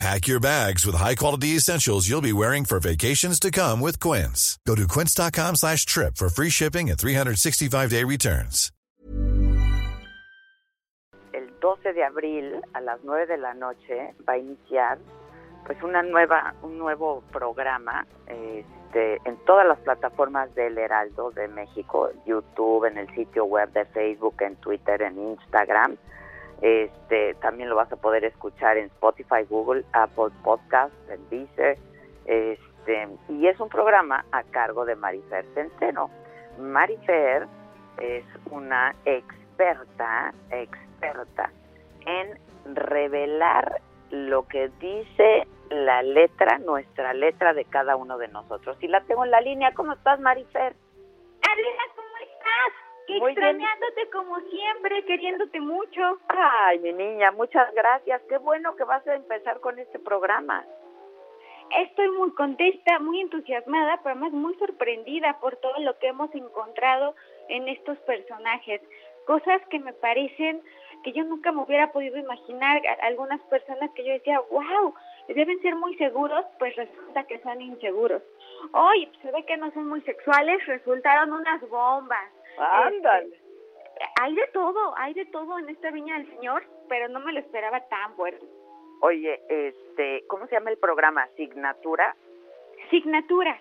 [0.00, 4.58] Pack your bags with high-quality essentials you'll be wearing for vacations to come with Quince.
[4.66, 8.70] Go to quince.com slash trip for free shipping and 365-day returns.
[11.32, 14.98] El 12 de abril a las 9 de la noche va a iniciar
[15.66, 22.10] pues una nueva, un nuevo programa este, en todas las plataformas del Heraldo de México,
[22.26, 25.96] YouTube, en el sitio web de Facebook, en Twitter, en Instagram.
[26.60, 31.78] Este, también lo vas a poder escuchar en Spotify, Google, Apple Podcasts, en Deezer.
[32.26, 36.10] Este, y es un programa a cargo de Marifer Centeno.
[36.58, 37.46] Marifer
[37.98, 41.50] es una experta, experta
[42.06, 42.38] en
[42.74, 48.76] revelar lo que dice la letra, nuestra letra de cada uno de nosotros.
[48.80, 49.72] Y la tengo en la línea.
[49.74, 50.74] ¿Cómo estás, Marifer?
[53.06, 53.56] Que Muy bien.
[53.56, 56.18] extrañándote como siempre, queriéndote mucho.
[56.28, 58.22] Ay, mi niña, muchas gracias.
[58.28, 60.64] Qué bueno que vas a empezar con este programa.
[61.70, 67.14] Estoy muy contenta, muy entusiasmada, pero además muy sorprendida por todo lo que hemos encontrado
[67.48, 68.80] en estos personajes.
[69.26, 70.62] Cosas que me parecen
[71.02, 72.80] que yo nunca me hubiera podido imaginar.
[73.02, 74.94] Algunas personas que yo decía, wow,
[75.28, 78.22] deben ser muy seguros, pues resulta que son inseguros.
[78.72, 82.30] Oye, se ve que no son muy sexuales, resultaron unas bombas.
[82.58, 83.40] Ándale.
[84.20, 87.40] Hay de todo, hay de todo en esta viña del Señor, pero no me lo
[87.40, 88.44] esperaba tan fuerte.
[89.00, 91.26] Oye, este, ¿cómo se llama el programa?
[91.36, 92.16] Signatura.
[92.90, 93.60] Signatura.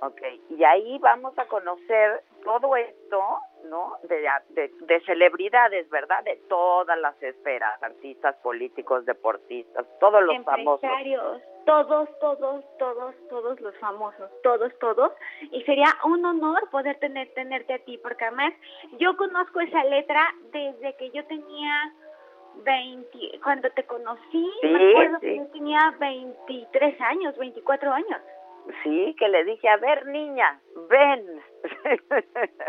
[0.00, 0.20] Ok,
[0.50, 3.22] y ahí vamos a conocer todo esto,
[3.66, 3.98] ¿no?
[4.02, 6.24] De, de, de celebridades, ¿verdad?
[6.24, 10.82] De todas las esferas, artistas, políticos, deportistas, todos los famosos.
[10.82, 15.12] empresarios, todos, todos, todos, todos los famosos, todos, todos.
[15.50, 18.52] Y sería un honor poder tener, tenerte a ti, porque además
[18.98, 20.22] yo conozco esa letra
[20.52, 21.92] desde que yo tenía
[22.64, 25.26] 20, cuando te conocí, Sí, me acuerdo sí.
[25.26, 28.20] que yo tenía 23 años, 24 años.
[28.84, 31.42] Sí, que le dije, a ver, niña, ven.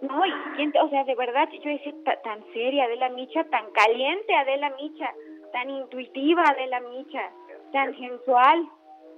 [0.00, 4.32] No, y o sea, de verdad, yo decía ta- tan seria Adela Micha, tan caliente
[4.32, 5.12] Adela Micha,
[5.52, 7.30] tan intuitiva Adela Micha,
[7.72, 8.68] tan sensual,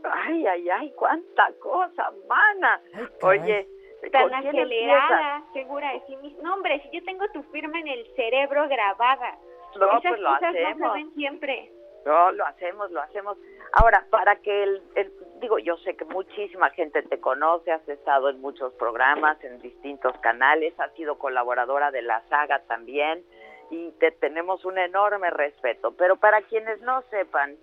[0.04, 2.80] ay, ay, ay, cuánta cosa, mana.
[3.22, 3.66] Oye,
[4.12, 6.42] tan acelerada, segura de sí misma.
[6.42, 9.38] No, hombre, si yo tengo tu firma en el cerebro grabada,
[9.78, 10.92] No, esas pues lo cosas no hacemos.
[10.92, 11.72] se ven siempre.
[12.06, 13.36] No, lo hacemos, lo hacemos.
[13.74, 18.30] Ahora, para que el, el- digo, yo sé que muchísima gente te conoce, has estado
[18.30, 23.22] en muchos programas, en distintos canales, has sido colaboradora de la saga también
[23.70, 25.92] y te tenemos un enorme respeto.
[25.96, 27.56] Pero para quienes no sepan,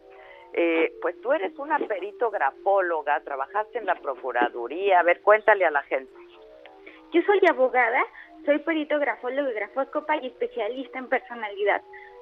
[0.53, 5.00] eh, pues tú eres una peritografóloga, trabajaste en la Procuraduría.
[5.00, 6.13] A ver, cuéntale a la gente.
[7.12, 8.03] Yo soy abogada,
[8.46, 11.81] soy perito grafólogo y grafóscopa y especialista en personalidad.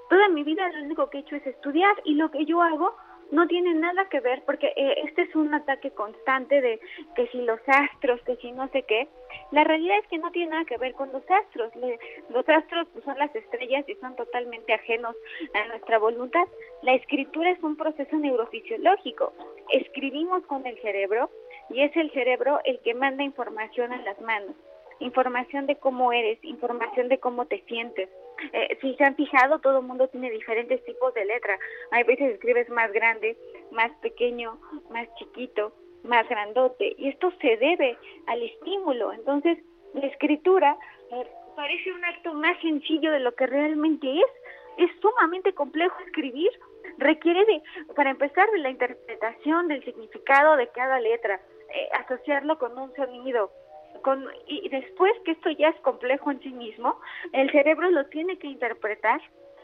[0.09, 2.95] Toda mi vida lo único que he hecho es estudiar y lo que yo hago
[3.31, 6.79] no tiene nada que ver porque eh, este es un ataque constante de
[7.15, 9.07] que si los astros, que si no sé qué.
[9.51, 11.75] La realidad es que no tiene nada que ver con los astros.
[11.75, 11.99] Le-
[12.29, 15.15] los astros pues, son las estrellas y son totalmente ajenos
[15.53, 16.45] a nuestra voluntad.
[16.81, 19.33] La escritura es un proceso neurofisiológico.
[19.71, 21.29] Escribimos con el cerebro
[21.69, 24.55] y es el cerebro el que manda información a las manos
[24.99, 28.09] información de cómo eres, información de cómo te sientes.
[28.53, 31.57] Eh, si se han fijado, todo el mundo tiene diferentes tipos de letra.
[31.91, 33.37] Hay veces escribes más grande,
[33.71, 35.73] más pequeño, más chiquito,
[36.03, 36.95] más grandote.
[36.97, 37.97] Y esto se debe
[38.27, 39.13] al estímulo.
[39.13, 39.57] Entonces,
[39.93, 40.77] la escritura
[41.11, 44.25] eh, parece un acto más sencillo de lo que realmente es.
[44.77, 46.51] Es sumamente complejo escribir.
[46.97, 47.61] Requiere de,
[47.95, 51.41] para empezar, de la interpretación del significado de cada letra,
[51.73, 53.51] eh, asociarlo con un sonido,
[54.01, 56.99] con, y después que esto ya es complejo en sí mismo,
[57.33, 59.21] el cerebro lo tiene que interpretar,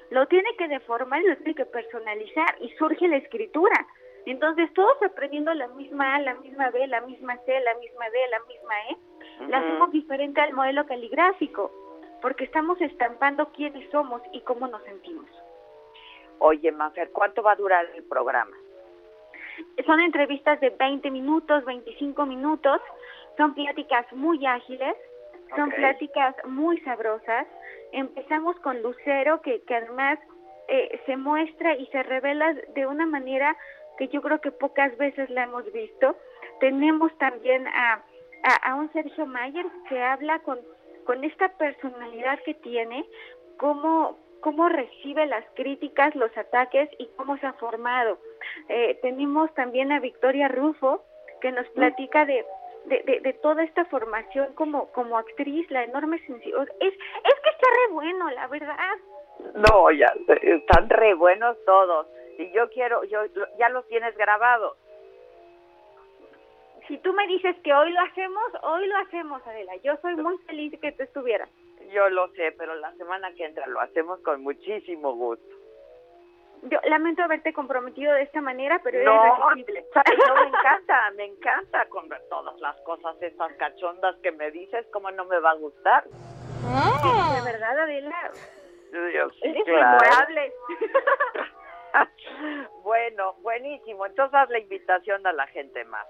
[0.09, 3.87] lo tiene que deformar lo tiene que personalizar y surge la escritura.
[4.25, 8.17] Entonces todos aprendiendo la misma A, la misma B, la misma C, la misma D,
[8.29, 8.97] la misma E,
[9.49, 9.67] la Ujú.
[9.67, 11.71] hacemos diferente al modelo caligráfico,
[12.21, 15.25] porque estamos estampando quiénes somos y cómo nos sentimos.
[16.39, 18.55] Oye, Mafer, ¿cuánto va a durar el programa?
[19.85, 22.81] Son entrevistas de 20 minutos, 25 minutos,
[23.41, 24.95] son pláticas muy ágiles,
[25.55, 27.47] son pláticas muy sabrosas.
[27.91, 30.19] Empezamos con Lucero, que, que además
[30.67, 33.57] eh, se muestra y se revela de una manera
[33.97, 36.15] que yo creo que pocas veces la hemos visto.
[36.59, 38.03] Tenemos también a,
[38.43, 40.59] a, a un Sergio Mayer que habla con,
[41.05, 43.03] con esta personalidad que tiene,
[43.57, 48.19] cómo, cómo recibe las críticas, los ataques y cómo se ha formado.
[48.69, 51.03] Eh, tenemos también a Victoria Rufo,
[51.41, 52.45] que nos platica de,
[52.85, 56.67] de, de, toda esta formación como, como actriz, la enorme sensibilidad.
[56.79, 58.97] Es, es que está re bueno, la verdad.
[59.55, 62.07] No, ya están re buenos todos.
[62.37, 63.21] Y yo quiero, yo
[63.57, 64.77] ya los tienes grabados.
[66.87, 69.75] Si tú me dices que hoy lo hacemos, hoy lo hacemos, Adela.
[69.77, 71.49] Yo soy muy feliz que tú estuvieras.
[71.93, 75.60] Yo lo sé, pero la semana que entra lo hacemos con muchísimo gusto.
[76.63, 82.07] Yo lamento haberte comprometido de esta manera, pero no, no, me encanta, me encanta con
[82.29, 86.03] todas las cosas estas cachondas que me dices, ¿cómo no me va a gustar?
[86.05, 88.31] de verdad, Adela.
[88.91, 90.53] Dios, Eres memorable.
[92.83, 94.05] bueno, buenísimo.
[94.05, 96.07] Entonces haz la invitación a la gente más.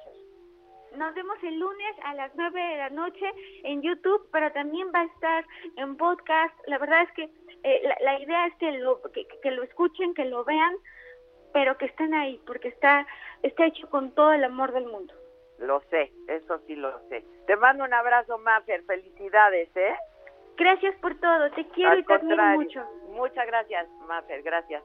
[0.96, 3.26] Nos vemos el lunes a las 9 de la noche
[3.64, 5.46] en YouTube, pero también va a estar
[5.78, 6.54] en podcast.
[6.68, 7.30] La verdad es que
[7.64, 10.76] eh, la, idea es que lo, que, lo escuchen, que lo vean,
[11.54, 13.08] pero que estén ahí, porque está,
[13.44, 15.14] está hecho con todo el amor del mundo.
[15.60, 17.24] Lo sé, eso sí lo sé.
[17.46, 18.84] Te mando un abrazo, Mafer.
[18.84, 19.96] Felicidades, ¿eh?
[20.58, 21.52] Gracias por todo.
[21.52, 22.84] Te quiero y te admiro mucho.
[23.10, 24.42] Muchas gracias, Mafer.
[24.42, 24.84] Gracias.